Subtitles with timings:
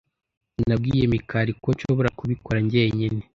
[0.67, 3.21] Nabwiye Mikali ko nshobora kubikora njyenyine.